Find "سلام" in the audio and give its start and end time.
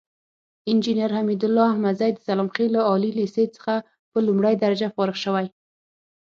2.27-2.47